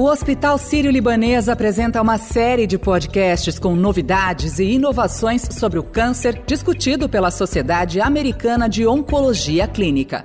[0.00, 6.42] O Hospital Sírio-Libanês apresenta uma série de podcasts com novidades e inovações sobre o câncer
[6.46, 10.24] discutido pela Sociedade Americana de Oncologia Clínica.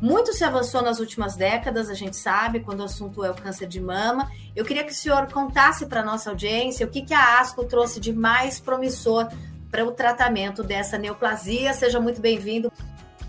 [0.00, 3.66] Muito se avançou nas últimas décadas, a gente sabe, quando o assunto é o câncer
[3.66, 4.30] de mama.
[4.54, 7.64] Eu queria que o senhor contasse para a nossa audiência o que, que a ASCO
[7.64, 9.28] trouxe de mais promissor
[9.70, 11.74] para o tratamento dessa neoplasia.
[11.74, 12.72] Seja muito bem-vindo.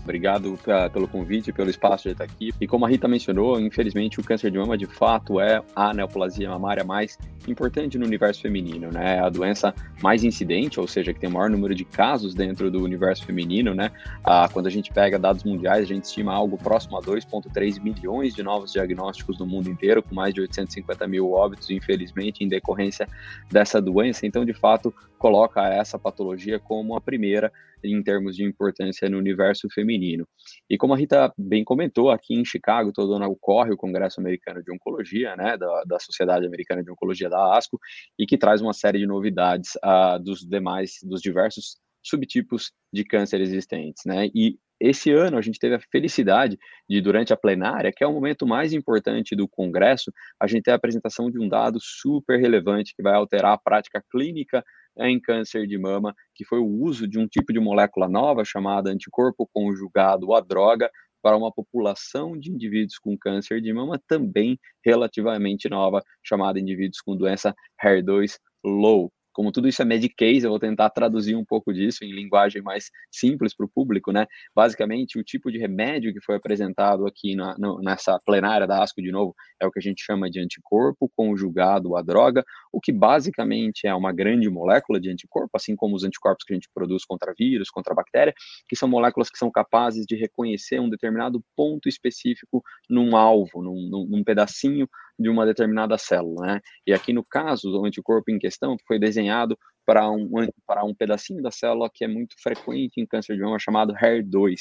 [0.02, 2.52] Obrigado pra, pelo convite, pelo espaço de estar aqui.
[2.60, 6.48] E como a Rita mencionou, infelizmente o câncer de mama de fato é a neoplasia
[6.48, 9.16] mamária mais importante no universo feminino, né?
[9.16, 12.70] É a doença mais incidente, ou seja, que tem o maior número de casos dentro
[12.70, 13.90] do universo feminino, né?
[14.24, 18.34] Ah, quando a gente pega dados mundiais, a gente estima algo próximo a 2,3 milhões
[18.34, 23.06] de novos diagnósticos no mundo inteiro, com mais de 850 mil óbitos, infelizmente, em decorrência
[23.50, 24.26] dessa doença.
[24.26, 29.68] Então, de fato, coloca essa patologia como a primeira em termos de importância no universo
[29.72, 30.26] feminino.
[30.68, 34.62] E como a Rita bem comentou, aqui em Chicago todo ano ocorre o Congresso Americano
[34.62, 37.78] de Oncologia, né, da, da Sociedade Americana de Oncologia da ASCO,
[38.18, 43.40] e que traz uma série de novidades uh, dos demais, dos diversos subtipos de câncer
[43.40, 44.28] existentes, né?
[44.34, 48.12] E esse ano a gente teve a felicidade de, durante a plenária, que é o
[48.12, 52.94] momento mais importante do Congresso, a gente ter a apresentação de um dado super relevante
[52.96, 54.64] que vai alterar a prática clínica
[54.98, 58.90] em câncer de mama, que foi o uso de um tipo de molécula nova chamada
[58.90, 60.90] anticorpo conjugado à droga
[61.22, 67.16] para uma população de indivíduos com câncer de mama também relativamente nova, chamada indivíduos com
[67.16, 69.12] doença HER2 low.
[69.40, 72.90] Como tudo isso é Medicaid, eu vou tentar traduzir um pouco disso em linguagem mais
[73.10, 74.26] simples para o público, né?
[74.54, 79.00] Basicamente, o tipo de remédio que foi apresentado aqui na, no, nessa plenária da ASCO,
[79.00, 82.92] de novo, é o que a gente chama de anticorpo conjugado à droga, o que
[82.92, 87.04] basicamente é uma grande molécula de anticorpo, assim como os anticorpos que a gente produz
[87.04, 88.34] contra vírus, contra bactéria,
[88.68, 93.88] que são moléculas que são capazes de reconhecer um determinado ponto específico num alvo, num,
[93.88, 94.88] num, num pedacinho
[95.18, 96.60] de uma determinada célula, né?
[96.86, 100.28] E aqui no caso, o anticorpo em questão foi desenhado para um,
[100.66, 104.56] para um pedacinho da célula que é muito frequente em câncer de mama, chamado HER2,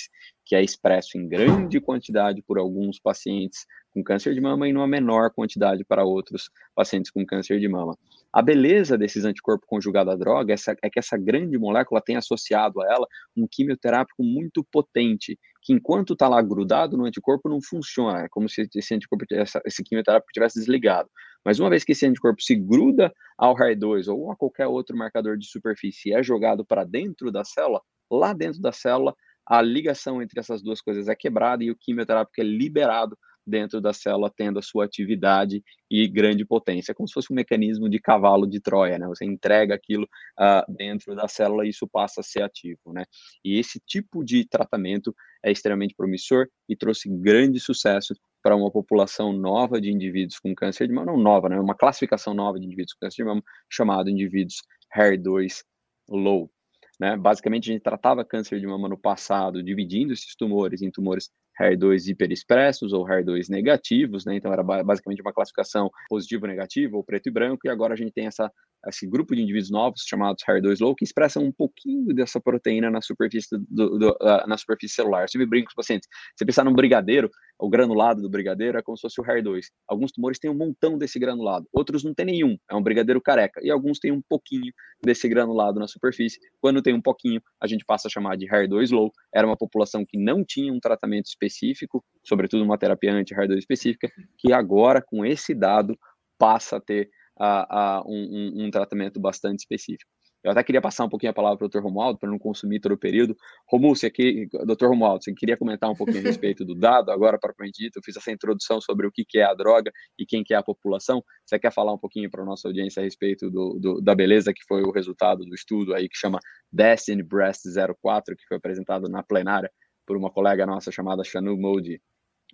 [0.50, 4.88] que é expresso em grande quantidade por alguns pacientes com câncer de mama e numa
[4.88, 7.96] menor quantidade para outros pacientes com câncer de mama.
[8.34, 12.86] A beleza desses anticorpos conjugados à droga é que essa grande molécula tem associado a
[12.92, 18.28] ela um quimioterápico muito potente, que enquanto está lá grudado no anticorpo não funciona, é
[18.28, 19.26] como se esse anticorpo,
[19.66, 21.12] esse quimioterápico tivesse desligado.
[21.46, 25.38] Mas uma vez que esse anticorpo se gruda ao HER2 ou a qualquer outro marcador
[25.38, 27.81] de superfície e é jogado para dentro da célula,
[28.12, 29.14] lá dentro da célula,
[29.50, 33.18] a ligação entre essas duas coisas é quebrada e o quimioterápico é liberado
[33.50, 37.90] dentro da célula tendo a sua atividade e grande potência, como se fosse um mecanismo
[37.90, 39.08] de cavalo de Troia, né?
[39.08, 40.04] Você entrega aquilo
[40.40, 43.06] uh, dentro da célula e isso passa a ser ativo, né?
[43.44, 49.34] E esse tipo de tratamento é extremamente promissor e trouxe grande sucesso para uma população
[49.34, 51.60] nova de indivíduos com câncer de mama, não nova, né?
[51.60, 54.62] Uma classificação nova de indivíduos com câncer de mama, chamado indivíduos
[54.96, 55.64] HER2
[56.08, 56.52] low.
[57.00, 57.16] Né?
[57.16, 61.30] Basicamente, a gente tratava câncer de mama no passado, dividindo esses tumores em tumores
[61.60, 64.36] HER2 hiperexpressos ou HER2 negativos, né?
[64.36, 68.14] Então era basicamente uma classificação positivo negativo ou preto e branco, e agora a gente
[68.14, 68.52] tem essa,
[68.88, 73.01] esse grupo de indivíduos novos chamados HER2 low que expressam um pouquinho dessa proteína na
[73.01, 75.23] superfície, do, do, uh, na superfície celular.
[75.23, 76.07] Eu sempre brinco com os pacientes,
[76.38, 77.29] se pensar num brigadeiro,
[77.59, 79.66] o granulado do brigadeiro é como se fosse o HER2.
[79.88, 83.59] Alguns tumores têm um montão desse granulado, outros não têm nenhum, é um brigadeiro careca,
[83.62, 84.72] e alguns têm um pouquinho
[85.03, 86.39] desse granulado na superfície.
[86.62, 89.12] Quando tem um pouquinho, a gente passa a chamar de HER2 low.
[89.34, 94.09] Era uma população que não tinha um tratamento específico específico, sobretudo uma terapia anti-HER2 específica,
[94.38, 95.98] que agora, com esse dado,
[96.38, 97.09] passa a ter
[97.39, 100.09] uh, uh, um, um, um tratamento bastante específico.
[100.44, 101.80] Eu até queria passar um pouquinho a palavra para o Dr.
[101.80, 103.36] Romualdo, para não consumir todo o período.
[103.68, 104.86] Romualdo, você aqui, Dr.
[104.86, 108.15] Romualdo, você queria comentar um pouquinho a respeito do dado, agora, propriamente dito, eu fiz
[108.15, 111.21] essa introdução sobre o que é a droga e quem que é a população.
[111.45, 114.53] Você quer falar um pouquinho para a nossa audiência a respeito do, do, da beleza
[114.53, 116.39] que foi o resultado do estudo aí, que chama
[116.71, 117.63] Destiny Breast
[118.01, 119.69] 04, que foi apresentado na plenária
[120.07, 122.01] por uma colega nossa chamada Shanu Modi.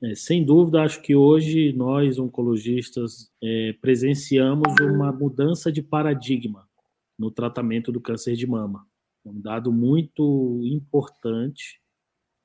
[0.03, 6.67] É, sem dúvida, acho que hoje nós, oncologistas, é, presenciamos uma mudança de paradigma
[7.17, 8.85] no tratamento do câncer de mama.
[9.25, 11.81] É um dado muito importante,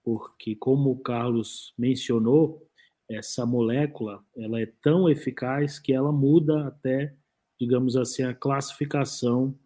[0.04, 2.66] porque, como o Carlos mencionou,
[3.08, 7.16] essa molécula ela é tão eficaz que ela muda até,
[7.60, 9.58] digamos assim, a classificação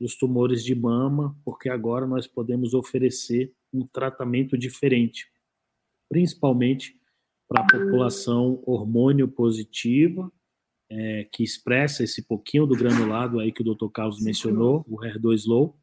[0.00, 5.28] dos tumores de mama, porque agora nós podemos oferecer um tratamento diferente,
[6.08, 7.01] principalmente
[7.52, 10.32] para a população hormônio positiva,
[10.90, 13.88] é, que expressa esse pouquinho do granulado aí que o Dr.
[13.92, 15.76] Carlos mencionou, o HER2 low,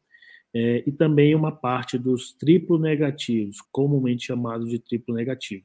[0.52, 5.64] é, e também uma parte dos triplo negativos, comumente chamados de triplo negativo.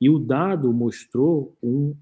[0.00, 1.94] E o dado mostrou um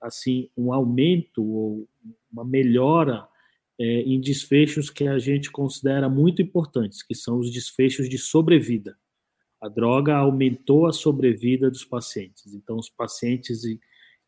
[0.00, 1.88] assim um aumento ou
[2.30, 3.26] uma melhora
[3.80, 8.96] é, em desfechos que a gente considera muito importantes, que são os desfechos de sobrevida.
[9.62, 12.52] A droga aumentou a sobrevida dos pacientes.
[12.52, 13.62] Então, os pacientes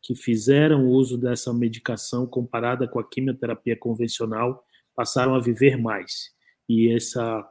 [0.01, 4.63] que fizeram uso dessa medicação comparada com a quimioterapia convencional
[4.95, 6.29] passaram a viver mais.
[6.69, 7.45] E essa,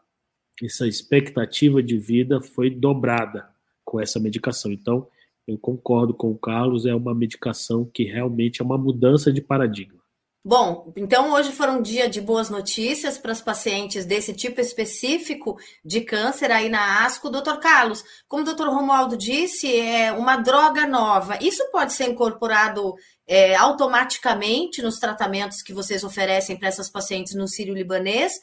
[0.62, 3.46] essa expectativa de vida foi dobrada
[3.84, 4.72] com essa medicação.
[4.72, 5.06] Então,
[5.46, 10.03] eu concordo com o Carlos, é uma medicação que realmente é uma mudança de paradigma.
[10.46, 15.56] Bom, então hoje foi um dia de boas notícias para os pacientes desse tipo específico
[15.82, 17.30] de câncer aí na ASCO.
[17.30, 21.38] Doutor Carlos, como o doutor Romualdo disse, é uma droga nova.
[21.40, 22.94] Isso pode ser incorporado
[23.26, 28.34] é, automaticamente nos tratamentos que vocês oferecem para essas pacientes no Sírio-Libanês?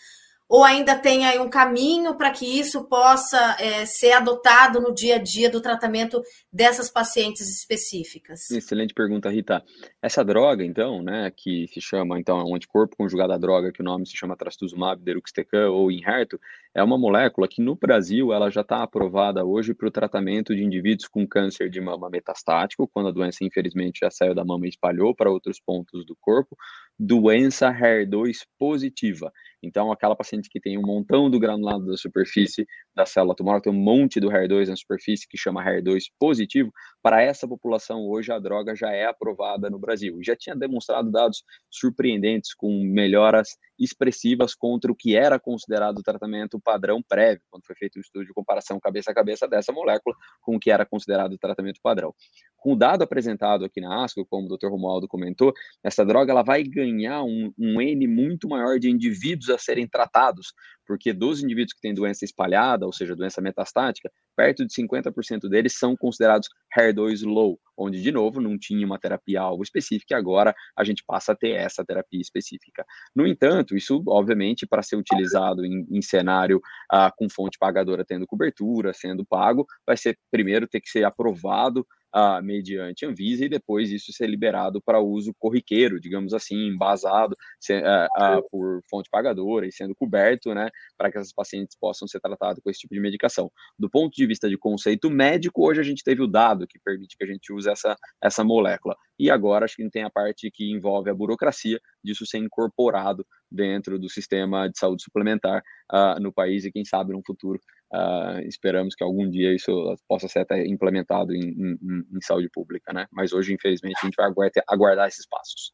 [0.51, 5.15] ou ainda tem aí um caminho para que isso possa é, ser adotado no dia
[5.15, 6.21] a dia do tratamento
[6.51, 8.49] dessas pacientes específicas?
[8.51, 9.63] Excelente pergunta, Rita.
[10.01, 13.81] Essa droga, então, né, que se chama então é um anticorpo conjugado à droga, que
[13.81, 16.39] o nome se chama trastuzumab deruxtecan ou Inherto,
[16.73, 20.63] é uma molécula que no Brasil ela já está aprovada hoje para o tratamento de
[20.63, 24.69] indivíduos com câncer de mama metastático, quando a doença infelizmente já saiu da mama e
[24.69, 26.57] espalhou para outros pontos do corpo,
[26.97, 29.31] doença HER2 positiva.
[29.63, 32.65] Então, aquela paciente que tem um montão do granulado da superfície
[32.95, 37.21] da célula tumoral, tem um monte do HER2 na superfície que chama HER2 positivo, para
[37.21, 40.19] essa população hoje a droga já é aprovada no Brasil.
[40.21, 46.59] Já tinha demonstrado dados surpreendentes com melhoras expressivas contra o que era considerado o tratamento
[46.59, 50.15] padrão prévio, quando foi feito o um estudo de comparação cabeça a cabeça dessa molécula
[50.41, 52.13] com o que era considerado o tratamento padrão.
[52.57, 54.67] Com o dado apresentado aqui na ASCO, como o Dr.
[54.67, 55.51] Romualdo comentou,
[55.83, 60.53] essa droga ela vai ganhar um, um N muito maior de indivíduos a serem tratados,
[60.85, 65.77] porque dos indivíduos que têm doença espalhada, ou seja, doença metastática, perto de 50% deles
[65.77, 70.53] são considerados HER2 low, onde, de novo, não tinha uma terapia alvo específica e agora
[70.77, 72.85] a gente passa a ter essa terapia específica.
[73.15, 76.61] No entanto, isso, obviamente, para ser utilizado em, em cenário
[76.91, 81.85] ah, com fonte pagadora tendo cobertura, sendo pago, vai ser primeiro ter que ser aprovado
[82.13, 87.73] ah, mediante Anvisa e depois isso ser liberado para uso corriqueiro, digamos assim, embasado se,
[87.73, 92.19] ah, ah, por fonte pagadora e sendo coberto, né, para que essas pacientes possam ser
[92.19, 93.51] tratadas com esse tipo de medicação.
[93.77, 97.15] Do ponto de vista de conceito médico, hoje a gente teve o dado que permite
[97.17, 98.95] que a gente use essa, essa molécula.
[99.17, 103.99] E agora acho que tem a parte que envolve a burocracia disso ser incorporado dentro
[103.99, 105.61] do sistema de saúde suplementar
[105.91, 107.59] uh, no país e quem sabe no futuro
[107.93, 109.71] uh, esperamos que algum dia isso
[110.07, 111.77] possa ser até implementado em, em,
[112.11, 113.07] em, saúde pública, né?
[113.11, 115.73] Mas hoje, infelizmente, a gente vai aguardar, aguardar esses passos.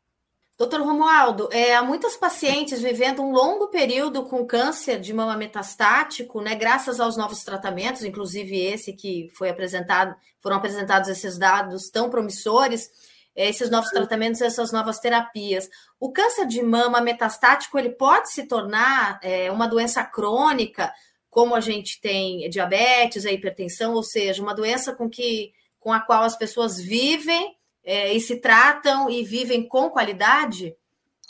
[0.58, 6.42] Doutor Romualdo, é, há muitas pacientes vivendo um longo período com câncer de mama metastático,
[6.42, 12.10] né, graças aos novos tratamentos, inclusive esse que foi apresentado, foram apresentados esses dados tão
[12.10, 12.90] promissores,
[13.36, 15.70] é, esses novos tratamentos, essas novas terapias.
[16.00, 20.92] O câncer de mama metastático ele pode se tornar é, uma doença crônica,
[21.30, 26.00] como a gente tem diabetes, a hipertensão, ou seja, uma doença com que com a
[26.00, 30.76] qual as pessoas vivem é, e se tratam e vivem com qualidade?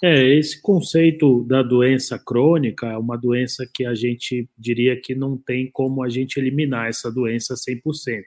[0.04, 5.38] É, esse conceito da doença crônica é uma doença que a gente diria que não
[5.38, 8.24] tem como a gente eliminar essa doença 100%.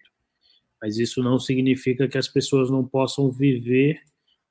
[0.83, 4.01] Mas isso não significa que as pessoas não possam viver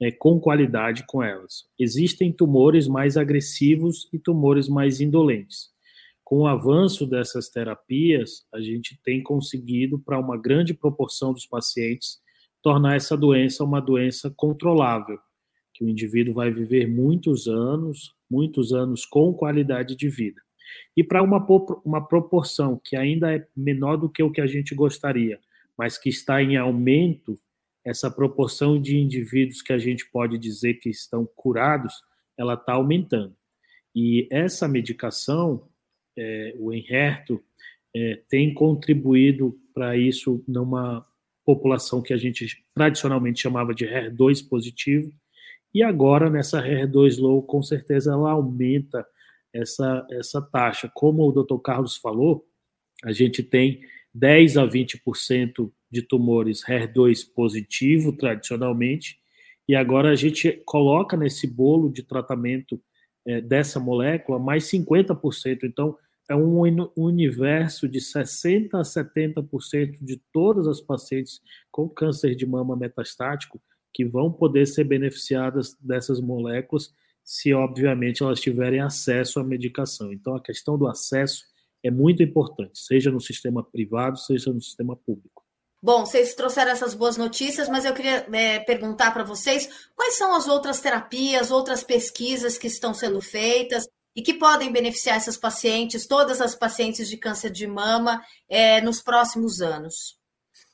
[0.01, 1.65] é, com qualidade com elas.
[1.77, 5.69] Existem tumores mais agressivos e tumores mais indolentes.
[6.29, 12.19] Com o avanço dessas terapias, a gente tem conseguido, para uma grande proporção dos pacientes,
[12.61, 15.17] tornar essa doença uma doença controlável,
[15.73, 20.39] que o indivíduo vai viver muitos anos, muitos anos com qualidade de vida.
[20.95, 21.43] E para uma,
[21.83, 25.39] uma proporção que ainda é menor do que o que a gente gostaria,
[25.75, 27.39] mas que está em aumento,
[27.83, 31.95] essa proporção de indivíduos que a gente pode dizer que estão curados,
[32.37, 33.35] ela está aumentando.
[33.95, 35.67] E essa medicação,
[36.19, 37.41] é, o Enherto,
[37.95, 41.05] é, tem contribuído para isso numa
[41.45, 45.11] população que a gente tradicionalmente chamava de HER2 positivo,
[45.73, 49.05] e agora nessa HER2 low, com certeza ela aumenta
[49.53, 50.91] essa, essa taxa.
[50.93, 51.59] Como o Dr.
[51.59, 52.45] Carlos falou,
[53.03, 53.81] a gente tem
[54.13, 59.19] 10 a 20% de tumores HER2 positivo, tradicionalmente,
[59.67, 62.81] e agora a gente coloca nesse bolo de tratamento
[63.25, 65.59] é, dessa molécula mais 50%.
[65.63, 65.95] Então,
[66.29, 66.61] é um
[66.95, 73.59] universo de 60% a 70% de todas as pacientes com câncer de mama metastático
[73.91, 76.93] que vão poder ser beneficiadas dessas moléculas
[77.23, 80.13] se, obviamente, elas tiverem acesso à medicação.
[80.13, 81.45] Então, a questão do acesso
[81.83, 85.43] é muito importante, seja no sistema privado, seja no sistema público.
[85.81, 90.35] Bom, vocês trouxeram essas boas notícias, mas eu queria é, perguntar para vocês quais são
[90.35, 96.07] as outras terapias, outras pesquisas que estão sendo feitas e que podem beneficiar essas pacientes,
[96.07, 100.18] todas as pacientes de câncer de mama, é, nos próximos anos.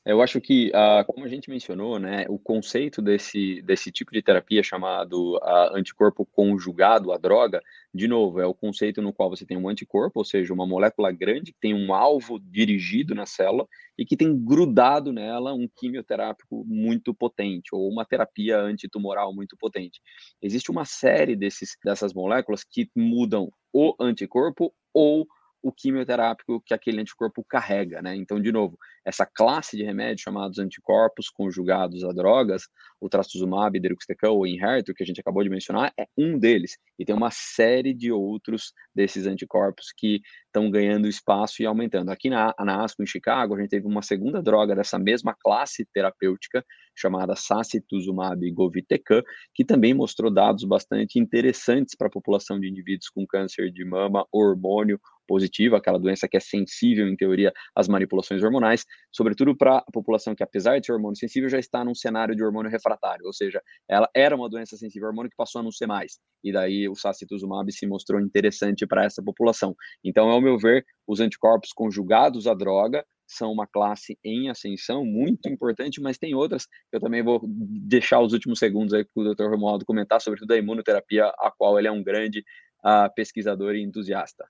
[0.04, 4.22] Eu acho que, uh, como a gente mencionou, né, o conceito desse, desse tipo de
[4.22, 7.60] terapia chamado uh, anticorpo conjugado à droga,
[7.92, 11.10] de novo, é o conceito no qual você tem um anticorpo, ou seja, uma molécula
[11.10, 13.66] grande que tem um alvo dirigido na célula
[13.98, 20.00] e que tem grudado nela um quimioterápico muito potente ou uma terapia antitumoral muito potente.
[20.40, 25.26] Existe uma série desses, dessas moléculas que mudam o anticorpo ou
[25.66, 28.14] o quimioterápico que aquele anticorpo carrega, né?
[28.14, 32.68] Então, de novo, essa classe de remédios chamados anticorpos conjugados a drogas,
[33.00, 36.78] o trastuzumab, deruxtecan ou Enhertu, que a gente acabou de mencionar, é um deles.
[36.96, 42.12] E tem uma série de outros desses anticorpos que estão ganhando espaço e aumentando.
[42.12, 45.84] Aqui na, na ASCO, em Chicago, a gente teve uma segunda droga dessa mesma classe
[45.92, 49.20] terapêutica, chamada sacituzumab govitecan,
[49.52, 54.24] que também mostrou dados bastante interessantes para a população de indivíduos com câncer de mama,
[54.32, 59.92] hormônio positiva, aquela doença que é sensível, em teoria, às manipulações hormonais, sobretudo para a
[59.92, 63.32] população que, apesar de ser hormônio sensível, já está num cenário de hormônio refratário, ou
[63.32, 66.52] seja, ela era uma doença sensível ao hormônio que passou a não ser mais, e
[66.52, 69.74] daí o sacituzumab se mostrou interessante para essa população.
[70.04, 75.48] Então, ao meu ver, os anticorpos conjugados à droga são uma classe em ascensão muito
[75.48, 79.34] importante, mas tem outras que eu também vou deixar os últimos segundos aí para o
[79.34, 79.50] Dr.
[79.50, 82.44] Romualdo comentar, sobretudo a imunoterapia, a qual ele é um grande
[82.84, 84.46] uh, pesquisador e entusiasta.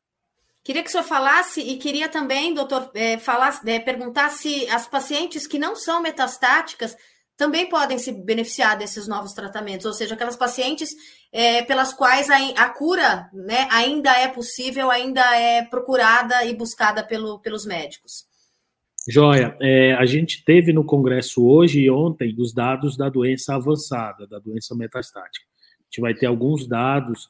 [0.66, 5.46] Queria que o senhor falasse e queria também, doutor, é, é, perguntar se as pacientes
[5.46, 6.96] que não são metastáticas
[7.37, 10.90] também podem se beneficiar desses novos tratamentos, ou seja, aquelas pacientes
[11.32, 17.06] é, pelas quais a, a, cura né, ainda é possível, ainda é procurada e buscada
[17.06, 18.25] pelo, pelos médicos.
[19.08, 24.26] Joia, é, a gente teve no Congresso hoje e ontem os dados da doença avançada,
[24.26, 25.46] da doença metastática.
[25.78, 27.28] A gente vai ter alguns dados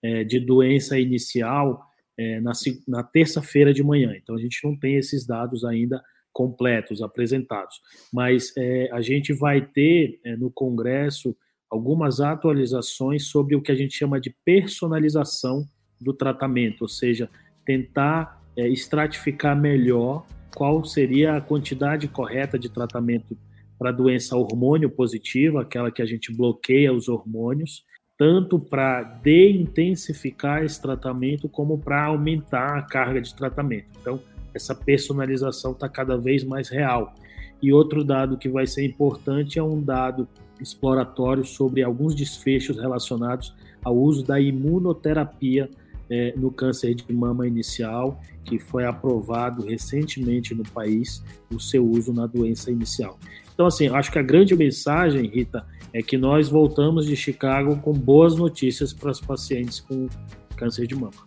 [0.00, 1.85] é, de doença inicial
[2.18, 2.52] é, na,
[2.86, 4.14] na terça-feira de manhã.
[4.16, 7.80] Então, a gente não tem esses dados ainda completos, apresentados.
[8.12, 11.34] Mas é, a gente vai ter é, no Congresso
[11.70, 15.66] algumas atualizações sobre o que a gente chama de personalização
[16.00, 17.28] do tratamento, ou seja,
[17.64, 23.36] tentar é, estratificar melhor qual seria a quantidade correta de tratamento
[23.78, 27.84] para doença hormônio positiva, aquela que a gente bloqueia os hormônios,
[28.18, 33.86] tanto para de-intensificar esse tratamento como para aumentar a carga de tratamento.
[34.00, 34.20] Então,
[34.54, 37.14] essa personalização está cada vez mais real.
[37.62, 40.26] E outro dado que vai ser importante é um dado
[40.60, 43.54] exploratório sobre alguns desfechos relacionados
[43.84, 45.68] ao uso da imunoterapia
[46.10, 51.22] é, no câncer de mama inicial, que foi aprovado recentemente no país
[51.52, 53.18] o seu uso na doença inicial.
[53.52, 57.92] Então, assim, acho que a grande mensagem, Rita, é que nós voltamos de Chicago com
[57.92, 60.08] boas notícias para os pacientes com
[60.56, 61.26] câncer de mama.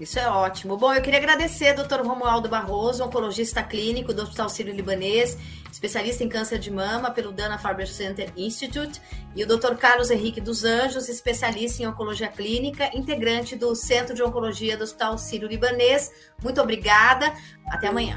[0.00, 0.78] Isso é ótimo.
[0.78, 2.00] Bom, eu queria agradecer ao Dr.
[2.00, 5.36] Romualdo Barroso, oncologista clínico do Hospital Sírio-Libanês,
[5.70, 9.00] especialista em câncer de mama pelo Dana-Farber Center Institute,
[9.34, 9.74] e o Dr.
[9.76, 15.16] Carlos Henrique dos Anjos, especialista em oncologia clínica, integrante do Centro de Oncologia do Hospital
[15.18, 16.10] Sírio-Libanês.
[16.42, 17.32] Muito obrigada.
[17.70, 18.16] Até amanhã.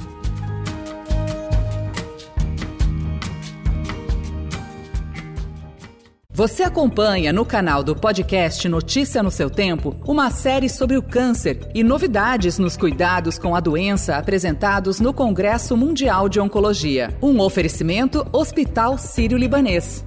[6.35, 11.59] Você acompanha no canal do podcast Notícia no seu Tempo uma série sobre o câncer
[11.75, 17.15] e novidades nos cuidados com a doença apresentados no Congresso Mundial de Oncologia.
[17.21, 20.03] Um oferecimento Hospital Sírio-Libanês.